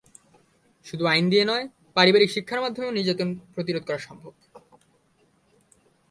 [0.85, 1.65] শুধু আইন দিয়ে নয়,
[1.95, 4.33] পারিবারিক শিক্ষার মাধ্যমেও নির্যাতন প্রতিরোধ করা সম্ভব।